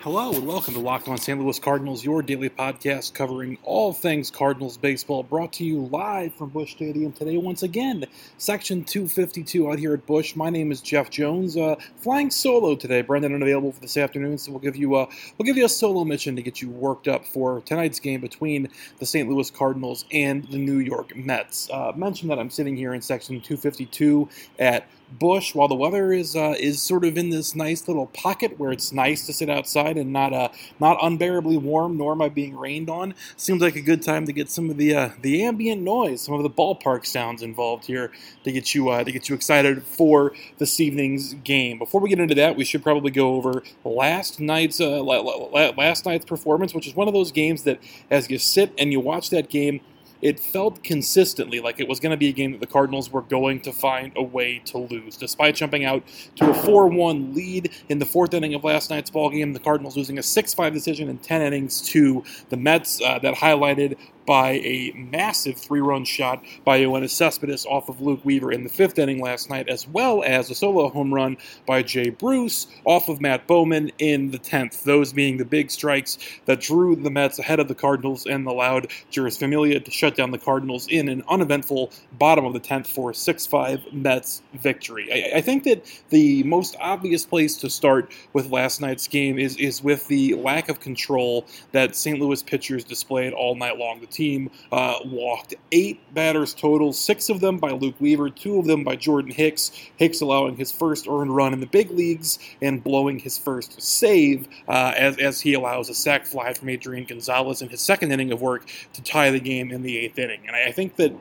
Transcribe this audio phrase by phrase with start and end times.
[0.00, 1.40] Hello and welcome to Locked On St.
[1.40, 6.50] Louis Cardinals, your daily podcast covering all things Cardinals baseball, brought to you live from
[6.50, 7.38] Busch Stadium today.
[7.38, 8.04] Once again,
[8.36, 10.36] Section 252 out here at Busch.
[10.36, 13.00] My name is Jeff Jones, uh, flying solo today.
[13.00, 16.04] Brendan unavailable for this afternoon, so we'll give you a we'll give you a solo
[16.04, 18.68] mission to get you worked up for tonight's game between
[18.98, 19.26] the St.
[19.28, 21.70] Louis Cardinals and the New York Mets.
[21.70, 26.34] Uh, mention that I'm sitting here in Section 252 at Busch while the weather is
[26.34, 29.96] uh, is sort of in this nice little pocket where it's nice to sit outside
[29.96, 30.48] and not uh,
[30.80, 33.14] not unbearably warm, nor am I being rained on.
[33.36, 36.34] Seems like a good time to get some of the uh, the ambient noise, some
[36.34, 38.10] of the ballpark sounds involved here
[38.44, 41.78] to get you uh, to get you excited for this evening's game.
[41.78, 46.24] Before we get into that, we should probably go over last night's uh, last night's
[46.24, 47.78] performance, which is one of those games that
[48.10, 49.80] as you sit and you watch that game
[50.24, 53.20] it felt consistently like it was going to be a game that the Cardinals were
[53.20, 55.18] going to find a way to lose.
[55.18, 56.02] Despite jumping out
[56.36, 59.60] to a 4 1 lead in the fourth inning of last night's ball game, the
[59.60, 63.98] Cardinals losing a 6 5 decision in 10 innings to the Mets uh, that highlighted
[64.26, 68.68] by a massive three run shot by Yoenis Cespedes off of Luke Weaver in the
[68.68, 71.36] fifth inning last night, as well as a solo home run
[71.66, 74.82] by Jay Bruce off of Matt Bowman in the 10th.
[74.82, 78.88] Those being the big strikes that drew the Mets ahead of the Cardinals and allowed
[79.10, 83.10] Jeurys Familia to shut down the Cardinals in an uneventful bottom of the 10th for
[83.10, 85.10] a 6 5 Mets victory.
[85.12, 89.56] I, I, think that the most obvious place to start with last night's game is,
[89.56, 92.18] is with the lack of control that St.
[92.18, 94.00] Louis pitchers displayed all night long.
[94.00, 98.66] The team uh, walked eight batters total, six of them by Luke Weaver, two of
[98.66, 99.70] them by Jordan Hicks.
[99.96, 104.48] Hicks allowing his first earned run in the big leagues and blowing his first save
[104.68, 108.32] uh, as, as he allows a sac fly from Adrian Gonzalez in his second inning
[108.32, 110.40] of work to tie the game in the eighth inning.
[110.46, 111.12] And I, I think that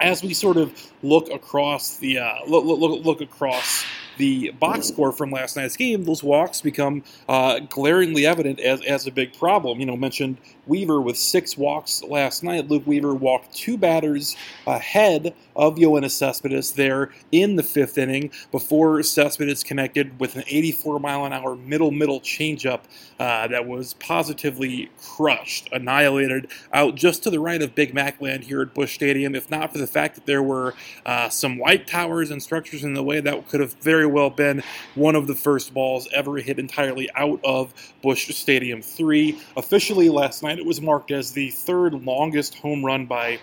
[0.00, 3.84] as we sort of look across the uh, look, look, look across
[4.20, 9.06] the box score from last night's game, those walks become uh, glaringly evident as, as
[9.06, 9.80] a big problem.
[9.80, 12.68] You know, mentioned Weaver with six walks last night.
[12.68, 19.02] Luke Weaver walked two batters ahead of Yoenis Cespedes there in the fifth inning before
[19.02, 22.82] Cespedes connected with an 84 mile an hour middle middle changeup
[23.18, 28.44] uh, that was positively crushed, annihilated out just to the right of Big Mac land
[28.44, 29.34] here at Busch Stadium.
[29.34, 30.74] If not for the fact that there were
[31.06, 34.62] uh, some light towers and structures in the way, that could have very well been
[34.94, 37.72] one of the first balls ever hit entirely out of
[38.02, 39.38] Busch Stadium 3.
[39.56, 43.38] Officially last night, it was marked as the third longest home run by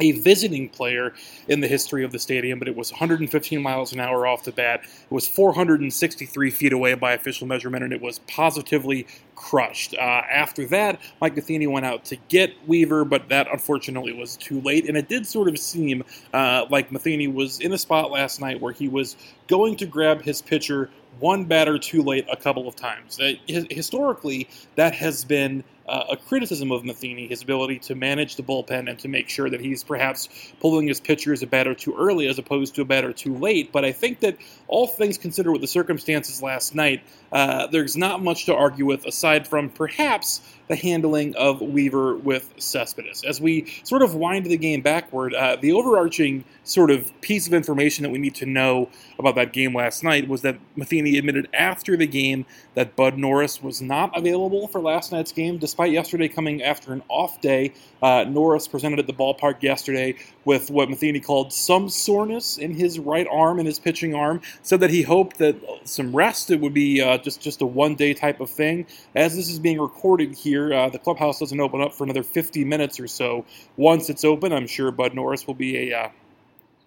[0.00, 1.14] a visiting player
[1.48, 4.52] in the history of the stadium, but it was 115 miles an hour off the
[4.52, 4.80] bat.
[4.82, 9.06] It was 463 feet away by official measurement, and it was positively
[9.36, 9.94] crushed.
[9.94, 14.60] Uh, after that, Mike Matheny went out to get Weaver, but that unfortunately was too
[14.62, 18.40] late, and it did sort of seem uh, like Matheny was in a spot last
[18.40, 19.16] night where he was
[19.46, 20.90] going to grab his pitcher
[21.20, 23.20] one batter too late a couple of times.
[23.20, 28.42] Uh, historically, that has been uh, a criticism of Matheny, his ability to manage the
[28.42, 30.28] bullpen and to make sure that he's perhaps
[30.60, 33.72] pulling his pitchers a batter too early as opposed to a batter too late.
[33.72, 34.36] But I think that
[34.68, 37.02] all things considered with the circumstances last night,
[37.32, 42.52] uh, there's not much to argue with aside from perhaps the handling of Weaver with
[42.58, 43.24] Cespedes.
[43.24, 47.54] As we sort of wind the game backward, uh, the overarching sort of piece of
[47.54, 48.88] information that we need to know
[49.18, 53.62] about that game last night was that Matheny admitted after the game that Bud Norris
[53.62, 57.72] was not available for last night's game, despite yesterday coming after an off day.
[58.02, 60.14] Uh, Norris presented at the ballpark yesterday
[60.44, 64.40] with what Matheny called some soreness in his right arm and his pitching arm.
[64.62, 67.94] Said that he hoped that some rest it would be uh, just just a one
[67.94, 68.86] day type of thing.
[69.14, 72.64] As this is being recorded here, uh, the clubhouse doesn't open up for another 50
[72.64, 73.44] minutes or so.
[73.76, 76.08] Once it's open, I'm sure Bud Norris will be a uh,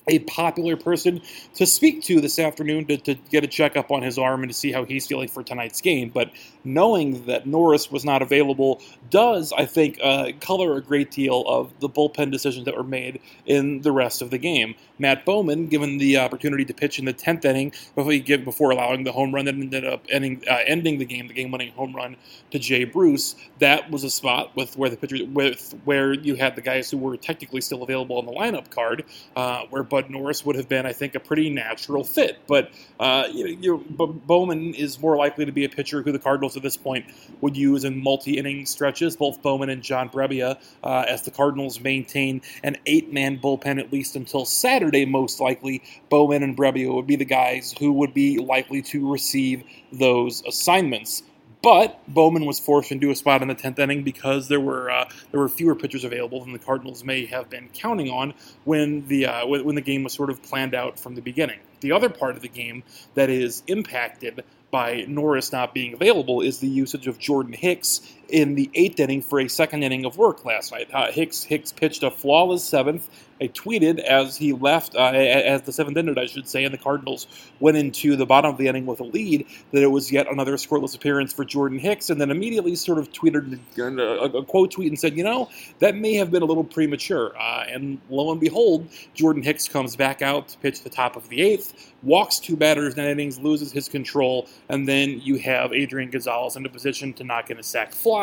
[0.07, 1.21] a popular person
[1.55, 4.57] to speak to this afternoon to, to, get a checkup on his arm and to
[4.57, 6.09] see how he's feeling for tonight's game.
[6.09, 6.31] But
[6.63, 11.77] knowing that Norris was not available does, I think, uh, color a great deal of
[11.79, 14.75] the bullpen decisions that were made in the rest of the game.
[14.99, 19.11] Matt Bowman, given the opportunity to pitch in the 10th inning before, before allowing the
[19.11, 22.15] home run that ended up ending, uh, ending the game, the game-winning home run
[22.51, 26.55] to Jay Bruce, that was a spot with where the pitcher, with where you had
[26.55, 29.03] the guys who were technically still available on the lineup card,
[29.35, 32.37] uh, where Bud Norris would have been, I think, a pretty natural fit.
[32.45, 36.55] But uh, you know, Bowman is more likely to be a pitcher who the Cardinals
[36.55, 37.07] at this point
[37.41, 39.15] would use in multi-inning stretches.
[39.15, 44.15] Both Bowman and John Brebbia, uh, as the Cardinals maintain an eight-man bullpen at least
[44.15, 45.81] until Saturday, most likely.
[46.09, 51.23] Bowman and Brebbia would be the guys who would be likely to receive those assignments.
[51.67, 55.09] But Bowman was forced into a spot in the tenth inning because there were uh,
[55.31, 59.25] there were fewer pitchers available than the Cardinals may have been counting on when the
[59.25, 61.59] uh, when the game was sort of planned out from the beginning.
[61.81, 62.83] The other part of the game
[63.15, 68.55] that is impacted by Norris not being available is the usage of Jordan Hicks in
[68.55, 70.89] the eighth inning for a second inning of work last night.
[70.93, 73.09] Uh, Hicks Hicks pitched a flawless seventh.
[73.39, 76.77] I tweeted as he left, uh, as the seventh inning, I should say, and the
[76.79, 77.27] Cardinals
[77.59, 80.55] went into the bottom of the inning with a lead, that it was yet another
[80.55, 84.87] scoreless appearance for Jordan Hicks, and then immediately sort of tweeted a, a quote tweet
[84.87, 87.37] and said, you know, that may have been a little premature.
[87.37, 91.29] Uh, and lo and behold, Jordan Hicks comes back out to pitch the top of
[91.29, 96.09] the eighth, walks two batters in innings, loses his control, and then you have Adrian
[96.09, 98.16] Gonzalez in a position to knock in a sac fly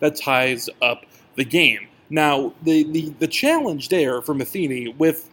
[0.00, 1.04] that ties up
[1.36, 1.88] the game.
[2.08, 5.28] Now, the, the, the challenge there for Matheny with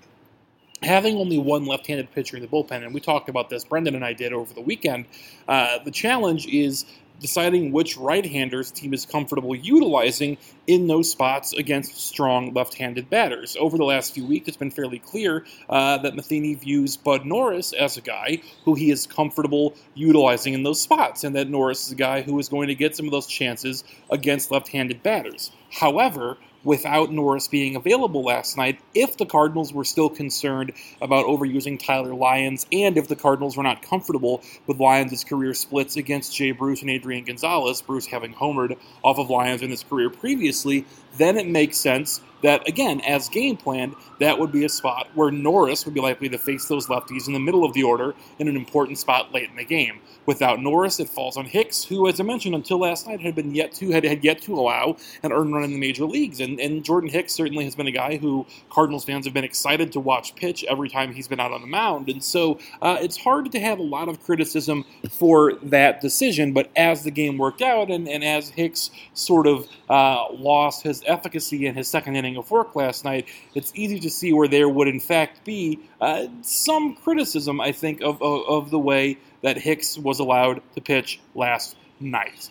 [0.83, 4.05] having only one left-handed pitcher in the bullpen, and we talked about this, Brendan and
[4.05, 5.05] I did over the weekend.
[5.47, 6.85] Uh, the challenge is
[7.19, 10.37] deciding which right-handers team is comfortable utilizing
[10.67, 13.57] in those spots against strong left-handed batters.
[13.59, 17.73] Over the last few weeks, it's been fairly clear uh, that Matheny views Bud Norris
[17.73, 21.93] as a guy who he is comfortable utilizing in those spots, and that Norris is
[21.93, 25.51] a guy who is going to get some of those chances against left-handed batters.
[25.71, 26.37] However,
[26.67, 32.13] without Norris being available last night if the Cardinals were still concerned about overusing Tyler
[32.13, 36.81] Lyons and if the Cardinals were not comfortable with Lyons' career splits against Jay Bruce
[36.81, 40.83] and Adrian Gonzalez, Bruce having homered off of Lyons in his career previously,
[41.15, 45.31] then it makes sense that, again, as game planned, that would be a spot where
[45.31, 48.47] Norris would be likely to face those lefties in the middle of the order in
[48.47, 49.99] an important spot late in the game.
[50.25, 53.55] Without Norris, it falls on Hicks, who, as I mentioned, until last night had been
[53.55, 56.41] yet to had, had yet to allow an earned run in the major leagues.
[56.41, 59.93] And, and Jordan Hicks certainly has been a guy who Cardinals fans have been excited
[59.93, 62.09] to watch pitch every time he's been out on the mound.
[62.09, 66.51] And so uh, it's hard to have a lot of criticism for that decision.
[66.51, 71.03] But as the game worked out, and, and as Hicks sort of uh, lost his
[71.05, 74.67] efficacy in his second inning of work last night, it's easy to see where there
[74.67, 79.57] would in fact be uh, some criticism, I think, of, of, of the way that
[79.57, 82.49] Hicks was allowed to pitch last night.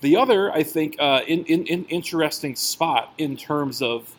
[0.00, 4.14] The other, I think, uh, in, in, in interesting spot in terms of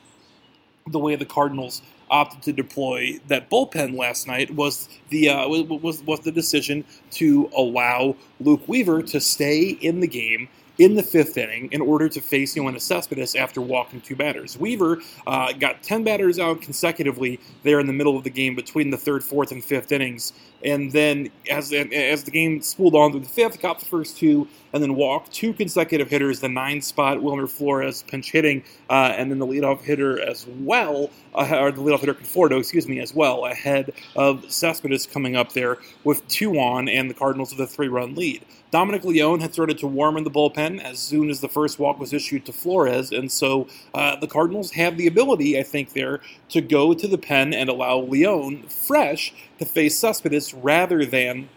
[0.87, 6.01] the way the Cardinals opted to deploy that bullpen last night was the uh, was
[6.03, 11.37] was the decision to allow Luke Weaver to stay in the game in the fifth
[11.37, 14.57] inning in order to face Yoenis Cespedes after walking two batters.
[14.57, 18.89] Weaver uh, got 10 batters out consecutively there in the middle of the game between
[18.89, 20.33] the third, fourth, and fifth innings.
[20.63, 24.47] And then as, as the game spooled on through the fifth, got the first two,
[24.77, 29.31] and then walked two consecutive hitters, the nine spot Wilmer Flores pinch hitting, uh, and
[29.31, 33.11] then the leadoff hitter as well, uh, or the leadoff hitter Conforto, excuse me, as
[33.11, 37.65] well, ahead of Cespedes coming up there with two on and the Cardinals with a
[37.65, 38.45] three run lead.
[38.69, 41.99] Dominic Leone had started to warm in the bullpen as soon as the first walk
[41.99, 46.21] was issued to Flores, and so uh, the Cardinals have the ability, I think, there
[46.49, 51.49] to go to the pen and allow Leone fresh to face Cespedes rather than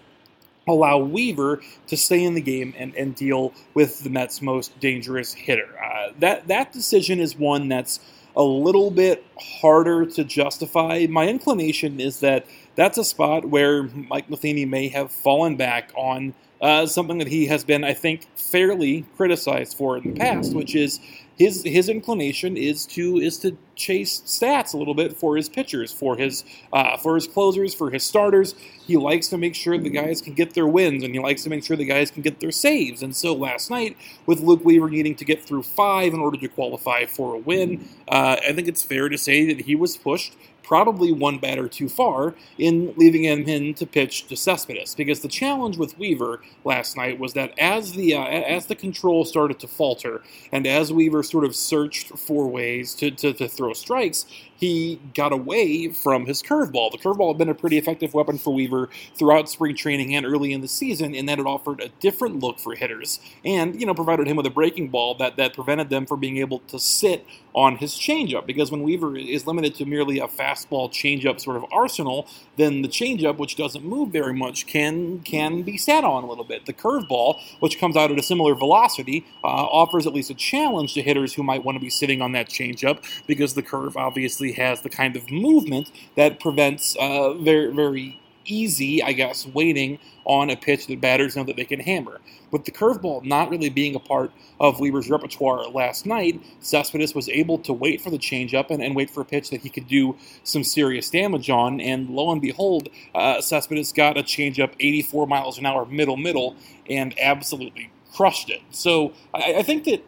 [0.73, 5.33] allow Weaver to stay in the game and, and deal with the Mets' most dangerous
[5.33, 5.69] hitter.
[5.83, 8.01] Uh, that that decision is one that's
[8.37, 11.07] a little bit harder to justify.
[11.09, 12.47] My inclination is that
[12.77, 17.47] that's a spot where Mike Matheny may have fallen back on uh, something that he
[17.47, 21.01] has been, I think, fairly criticized for in the past, which is
[21.37, 25.93] his his inclination is to is to chase stats a little bit for his pitchers,
[25.93, 28.55] for his uh, for his closers, for his starters.
[28.87, 31.51] He likes to make sure the guys can get their wins, and he likes to
[31.51, 33.03] make sure the guys can get their saves.
[33.03, 33.97] And so last night,
[34.27, 37.89] with Luke Weaver needing to get through five in order to qualify for a win,
[38.09, 40.37] uh, I think it's fair to say that he was pushed
[40.71, 44.95] probably one batter too far in leaving him in to pitch to Cespedes.
[44.95, 49.25] Because the challenge with Weaver last night was that as the uh, as the control
[49.25, 50.23] started to falter,
[50.53, 55.33] and as Weaver sort of searched for ways to, to, to throw strikes, he got
[55.33, 56.93] away from his curveball.
[56.93, 60.53] The curveball had been a pretty effective weapon for Weaver throughout spring training and early
[60.53, 63.95] in the season, in that it offered a different look for hitters and, you know,
[63.95, 67.27] provided him with a breaking ball that, that prevented them from being able to sit
[67.55, 68.47] on his changeup.
[68.47, 72.89] Because when Weaver is limited to merely a fastball changeup sort of arsenal, then the
[72.89, 76.67] changeup, which doesn't move very much, can can be sat on a little bit.
[76.67, 80.95] The curveball, which comes out at a similar velocity, uh, offers at least a challenge
[80.95, 84.53] to hitters who might want to be sitting on that changeup because the curve obviously
[84.53, 90.49] has the kind of movement that prevents uh, very, very easy, I guess, waiting on
[90.49, 92.21] a pitch that batters know that they can hammer.
[92.51, 97.29] With the curveball not really being a part of Weaver's repertoire last night, Cespedes was
[97.29, 99.87] able to wait for the changeup and, and wait for a pitch that he could
[99.87, 101.81] do some serious damage on.
[101.81, 106.57] And lo and behold, uh, Cespedes got a changeup 84 miles an hour middle middle
[106.89, 108.63] and absolutely crushed it.
[108.71, 110.05] So I, I think that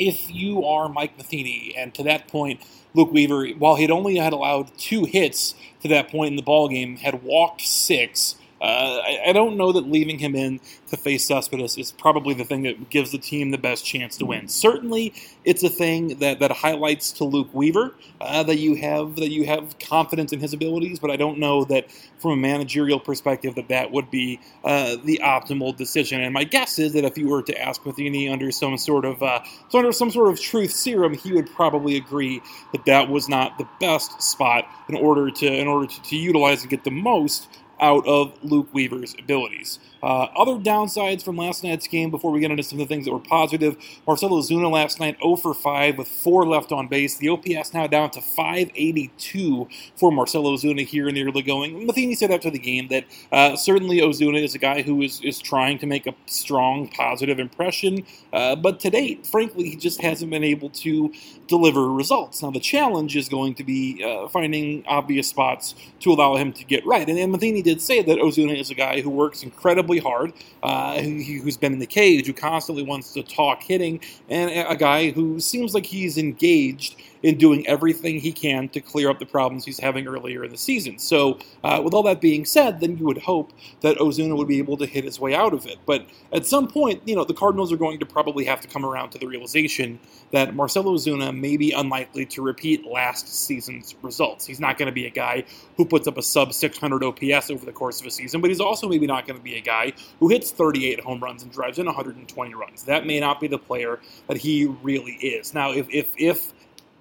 [0.00, 2.60] if you are Mike Matheny, and to that point,
[2.94, 6.68] Luke Weaver, while he'd only had allowed two hits to that point in the ball
[6.68, 11.24] game, had walked six uh, I, I, don't know that leaving him in to face
[11.24, 14.48] Cespedes is probably the thing that gives the team the best chance to win.
[14.48, 15.14] Certainly,
[15.46, 19.46] it's a thing that, that highlights to Luke Weaver uh, that you have that you
[19.46, 23.68] have confidence in his abilities, but I don't know that from a managerial perspective that
[23.68, 26.20] that would be uh, the optimal decision.
[26.20, 29.22] And my guess is that if you were to ask Matheny under some sort of
[29.22, 29.40] uh,
[29.72, 33.66] under some sort of truth serum, he would probably agree that that was not the
[33.80, 37.48] best spot in order to in order to, to utilize and get the most
[37.80, 39.78] out of Luke Weaver's abilities.
[40.02, 43.04] Uh, other downsides from last night's game before we get into some of the things
[43.04, 43.76] that were positive.
[44.06, 47.16] Marcell Ozuna last night 0 for 5 with 4 left on base.
[47.16, 51.86] The OPS now down to 582 for Marcell Ozuna here in the early going.
[51.86, 55.38] Matheny said after the game that uh, certainly Ozuna is a guy who is, is
[55.38, 60.30] trying to make a strong, positive impression, uh, but to date, frankly, he just hasn't
[60.30, 61.12] been able to
[61.46, 62.42] deliver results.
[62.42, 66.64] Now, the challenge is going to be uh, finding obvious spots to allow him to
[66.64, 67.06] get right.
[67.08, 70.32] And, and Matheny did say that Ozuna is a guy who works incredibly incredibly hard,
[70.62, 74.76] uh, who, has been in the cage, who constantly wants to talk hitting, and a
[74.76, 79.26] guy who seems like he's engaged in doing everything he can to clear up the
[79.26, 80.98] problems he's having earlier in the season.
[80.98, 84.58] So, uh, with all that being said, then you would hope that Ozuna would be
[84.58, 85.78] able to hit his way out of it.
[85.86, 88.84] But at some point, you know, the Cardinals are going to probably have to come
[88.84, 89.98] around to the realization
[90.30, 94.46] that Marcelo Ozuna may be unlikely to repeat last season's results.
[94.46, 95.44] He's not going to be a guy
[95.76, 98.60] who puts up a sub 600 OPS over the course of a season, but he's
[98.60, 101.78] also maybe not going to be a guy who hits 38 home runs and drives
[101.78, 102.84] in 120 runs.
[102.84, 105.54] That may not be the player that he really is.
[105.54, 106.52] Now, if if if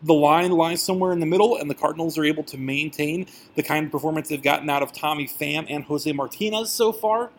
[0.03, 3.63] the line lies somewhere in the middle, and the Cardinals are able to maintain the
[3.63, 7.31] kind of performance they've gotten out of Tommy Pham and Jose Martinez so far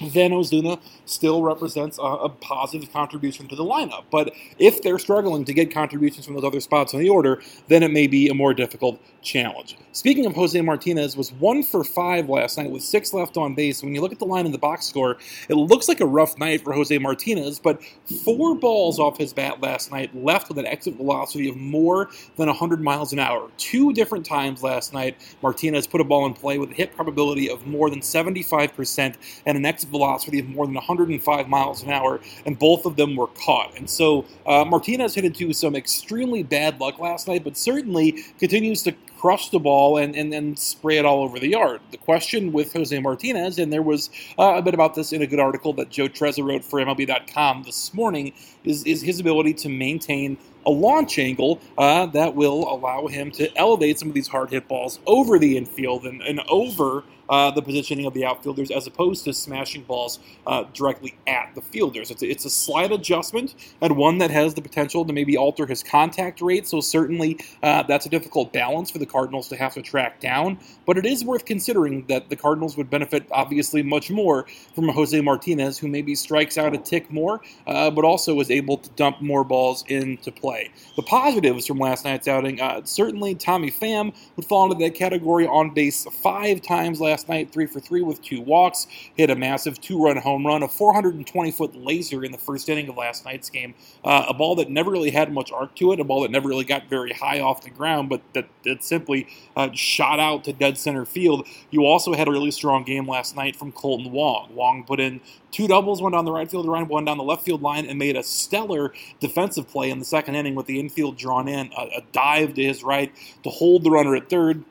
[0.00, 4.04] then Ozuna still represents a, a, positive contribution to the lineup.
[4.10, 7.82] But if they're struggling to get contributions from those other spots in the order, then
[7.82, 9.76] it may be a more difficult challenge.
[9.92, 13.82] Speaking of Jose Martinez, was one for five last night with six left on base.
[13.82, 15.16] When you look at the line in the box score,
[15.48, 17.80] it looks like a rough night for Jose Martinez, but
[18.24, 22.48] four balls off his bat last night left with an exit velocity of more than
[22.48, 23.50] 100 miles an hour.
[23.56, 27.48] Two different times last night, Martinez put a ball in play with a hit probability
[27.48, 29.14] of more than 75%
[29.46, 33.16] and an exit velocity of more than 105 miles an hour, and both of them
[33.16, 33.76] were caught.
[33.76, 38.82] And so uh, Martinez hit into some extremely bad luck last night, but certainly continues
[38.82, 38.92] to
[39.24, 41.80] crush the ball and, and, and spray it all over the yard.
[41.92, 45.26] The question with Jose Martinez, and there was uh, a bit about this in a
[45.26, 49.70] good article that Joe Trezza wrote for MLB.com this morning, is, is his ability to
[49.70, 54.50] maintain a launch angle uh, that will allow him to elevate some of these hard
[54.50, 58.86] hit balls over the infield and, and over uh, the positioning of the outfielders as
[58.86, 62.10] opposed to smashing balls uh, directly at the fielders.
[62.10, 65.66] It's a, it's a slight adjustment and one that has the potential to maybe alter
[65.66, 66.66] his contact rate.
[66.66, 70.58] So certainly uh, that's a difficult balance for the Cardinals to have to track down.
[70.86, 75.18] But it is worth considering that the Cardinals would benefit obviously much more from Jose
[75.20, 79.22] Martinez, who maybe strikes out a tick more, uh, but also is able to dump
[79.22, 80.70] more balls into play play.
[80.96, 85.46] The positives from last night's outing, uh, certainly Tommy Pham would fall into that category
[85.46, 89.80] on base five times last night, three for three with two walks, hit a massive
[89.80, 94.26] two-run home run, a 420-foot laser in the first inning of last night's game, uh,
[94.28, 96.64] a ball that never really had much arc to it, a ball that never really
[96.64, 100.78] got very high off the ground, but that, that simply uh, shot out to dead
[100.78, 101.46] center field.
[101.70, 104.54] You also had a really strong game last night from Kolten Wong.
[104.54, 105.20] Wong put in
[105.54, 107.96] two doubles, one down the right field line, one down the left field line, and
[107.96, 111.82] made a stellar defensive play in the second inning with the infield drawn in, a,
[111.98, 113.12] a dive to his right
[113.44, 114.64] to hold the runner at third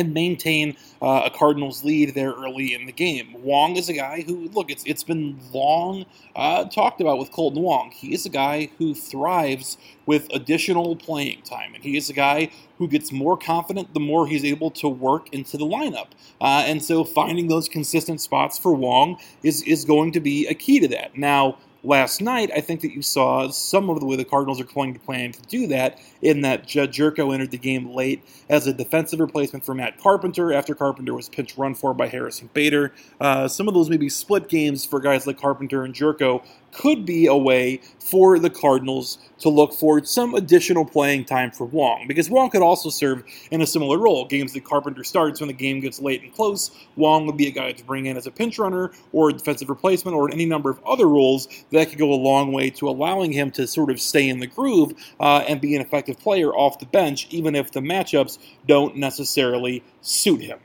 [0.00, 3.36] and maintain uh, a Cardinals lead there early in the game.
[3.42, 7.60] Wong is a guy who, look, it's it's been long uh, talked about with Kolten
[7.60, 7.90] Wong.
[7.90, 9.76] He is a guy who thrives
[10.06, 14.26] with additional playing time, and he is a guy who gets more confident the more
[14.26, 16.08] he's able to work into the lineup.
[16.40, 20.54] Uh, and so, finding those consistent spots for Wong is is going to be a
[20.54, 21.16] key to that.
[21.16, 24.64] Now last night, I think that you saw some of the way the Cardinals are
[24.64, 28.66] going to plan to do that, in that Jedd Gyorko entered the game late as
[28.66, 32.92] a defensive replacement for Matt Carpenter after Carpenter was pinch run for by Harrison Bader.
[33.20, 37.26] Uh, some of those maybe split games for guys like Carpenter and Jerko could be
[37.26, 42.30] a way for the Cardinals to look for some additional playing time for Wong, because
[42.30, 44.26] Wong could also serve in a similar role.
[44.26, 47.50] Games that Carpenter starts when the game gets late and close, Wong would be a
[47.50, 50.70] guy to bring in as a pinch runner or a defensive replacement or any number
[50.70, 54.00] of other roles that could go a long way to allowing him to sort of
[54.00, 57.72] stay in the groove uh, and be an effective player off the bench, even if
[57.72, 60.58] the matchups don't necessarily suit him.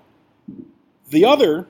[1.09, 1.67] The other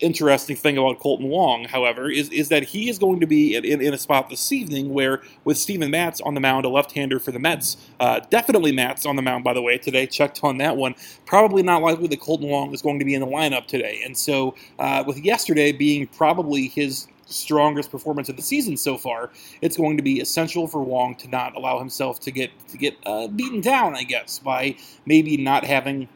[0.00, 3.80] interesting thing about Kolten Wong, however, is, is that he is going to be in,
[3.80, 7.32] in, a spot this evening where, with Steven Matz on the mound, a left-hander for
[7.32, 10.76] the Mets, uh, definitely Matz on the mound, by the way, today, checked on that
[10.76, 10.94] one.
[11.26, 14.02] Probably not likely that Kolten Wong is going to be in the lineup today.
[14.04, 19.30] And so, uh, with yesterday being probably his strongest performance of the season so far,
[19.60, 22.96] it's going to be essential for Wong to not allow himself to get to get
[23.04, 24.76] uh, beaten down, I guess, by
[25.06, 26.08] maybe not having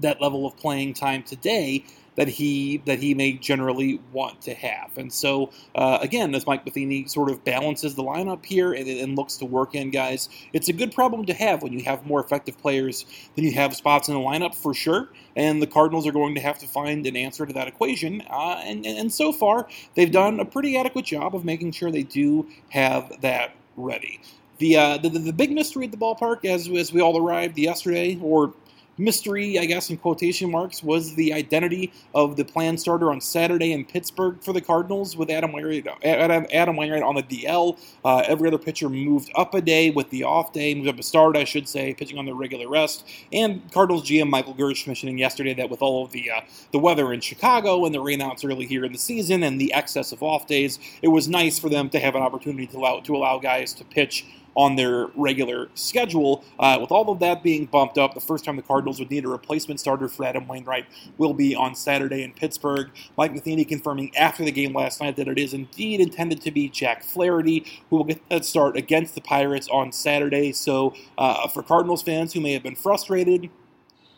[0.00, 1.84] that level of playing time today
[2.16, 4.96] that he that he may generally want to have.
[4.96, 9.16] And so uh, again, as Mike Matheny sort of balances the lineup here and, and,
[9.16, 12.22] looks to work in guys, it's a good problem to have when you have more
[12.22, 15.08] effective players than you have spots in the lineup for sure.
[15.36, 18.22] And the Cardinals are going to have to find an answer to that equation.
[18.28, 22.02] Uh, and, and so far, they've done a pretty adequate job of making sure they
[22.02, 24.20] do have that ready.
[24.58, 28.18] The, uh, the, the big mystery at the ballpark, as, as we all arrived yesterday,
[28.22, 28.54] or
[28.98, 33.72] mystery, I guess, in quotation marks, was the identity of the planned starter on Saturday
[33.72, 37.78] in Pittsburgh for the Cardinals with Adam Wainwright, Adam, Wainwright on the DL.
[38.04, 41.02] Uh, every other pitcher moved up a day with the off day, moved up a
[41.02, 43.06] start, I should say, pitching on the regular rest.
[43.32, 46.40] And Cardinals GM Michael Girsch mentioning yesterday that with all of the uh,
[46.72, 50.12] the weather in Chicago and the rainouts early here in the season and the excess
[50.12, 53.16] of off days, it was nice for them to have an opportunity to allow to
[53.16, 54.24] allow guys to pitch
[54.56, 56.42] on their regular schedule.
[56.58, 59.24] Uh, with all of that being bumped up, the first time the Cardinals would need
[59.24, 60.86] a replacement starter for Adam Wainwright
[61.18, 62.90] will be on Saturday in Pittsburgh.
[63.16, 66.68] Mike Matheny confirming after the game last night that it is indeed intended to be
[66.68, 70.52] Jack Flaherty who will get that start against the Pirates on Saturday.
[70.52, 73.50] So uh, for Cardinals fans who may have been frustrated,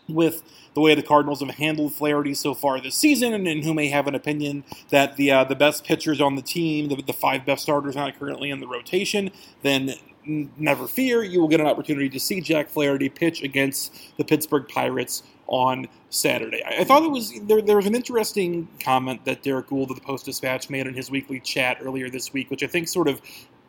[0.09, 0.43] with
[0.75, 3.89] the way the Cardinals have handled Flaherty so far this season, and, and who may
[3.89, 7.45] have an opinion that the uh, the best pitchers on the team, the, the five
[7.45, 9.31] best starters not currently in the rotation,
[9.63, 9.95] then
[10.29, 14.69] never fear, you will get an opportunity to see Jack Flaherty pitch against the Pittsburgh
[14.69, 16.63] Pirates on Saturday.
[16.65, 17.63] I, thought it was there.
[17.63, 21.11] There was an interesting comment that Derrick Goold of the Post Dispatch made in his
[21.11, 23.21] weekly chat earlier this week, which I think sort of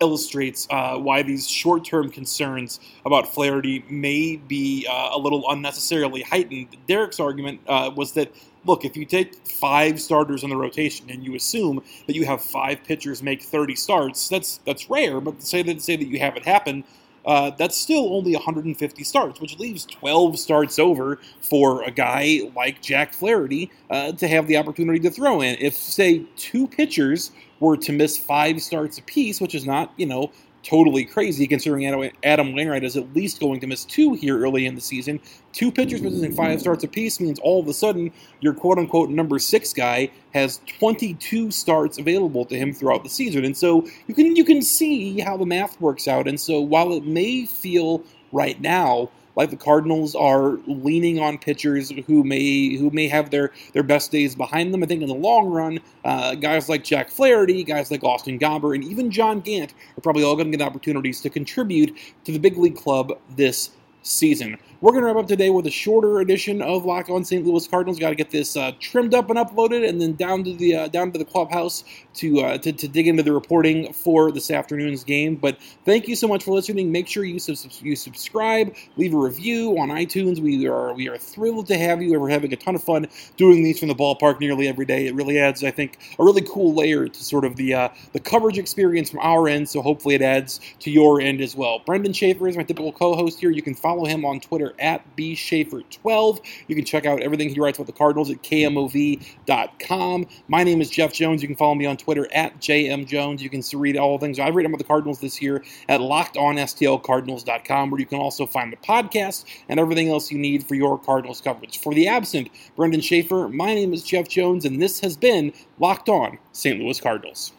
[0.01, 6.75] illustrates uh, why these short-term concerns about Flaherty may be uh, a little unnecessarily heightened.
[6.87, 8.33] Derrick's argument uh, was that
[8.65, 12.41] look, if you take five starters in the rotation and you assume that you have
[12.41, 15.21] five pitchers make 30 starts, that's that's rare.
[15.21, 16.83] But say that say that you have it happen,
[17.25, 22.81] uh, that's still only 150 starts, which leaves 12 starts over for a guy like
[22.81, 25.55] Jack Flaherty uh, to have the opportunity to throw in.
[25.59, 30.31] If say two pitchers were to miss five starts apiece, which is not you know
[30.63, 34.75] totally crazy considering Adam Wainwright is at least going to miss two here early in
[34.75, 35.19] the season.
[35.53, 39.39] Two pitchers missing five starts apiece means all of a sudden your quote unquote number
[39.39, 43.45] six guy has 22 starts available to him throughout the season.
[43.45, 46.27] And so you can you can see how the math works out.
[46.27, 51.93] And so while it may feel right now like the Cardinals are leaning on pitchers
[52.07, 54.83] who may who may have their their best days behind them.
[54.83, 58.75] I think in the long run, uh, guys like Jack Flaherty, guys like Austin Gomber,
[58.75, 62.37] and even John Gant are probably all going to get opportunities to contribute to the
[62.37, 63.69] big league club this
[64.03, 64.57] season.
[64.81, 67.45] We're going to wrap up today with a shorter edition of Lock On St.
[67.45, 67.99] Louis Cardinals.
[67.99, 70.87] Got to get this uh, trimmed up and uploaded, and then down to the uh,
[70.87, 75.03] down to the clubhouse to, uh, to, to dig into the reporting for this afternoon's
[75.03, 75.35] game.
[75.35, 76.93] But thank you so much for listening.
[76.93, 80.39] Make sure you sub- you subscribe, leave a review on iTunes.
[80.39, 82.17] We are we are thrilled to have you.
[82.17, 85.07] We're having a ton of fun doing these from the ballpark nearly every day.
[85.07, 88.21] It really adds, I think, a really cool layer to sort of the uh, the
[88.21, 89.67] coverage experience from our end.
[89.67, 91.79] So hopefully it adds to your end as well.
[91.79, 93.49] Brendan Schaefer is my typical co-host here.
[93.49, 96.39] You can follow him on Twitter Twitter at bschaefer12.
[96.67, 100.27] You can check out everything he writes about the Cardinals at kmov.com.
[100.47, 101.41] My name is Jeff Jones.
[101.41, 103.39] You can follow me on Twitter at jmjones.
[103.39, 107.91] You can read all the things I've written about the Cardinals this year at lockedonstlcardinals.com,
[107.91, 111.41] where you can also find the podcast and everything else you need for your Cardinals
[111.41, 111.79] coverage.
[111.79, 116.09] For the absent Brendan Schaefer, my name is Jeff Jones, and this has been Locked
[116.09, 116.79] On St.
[116.79, 117.53] Louis Cardinals.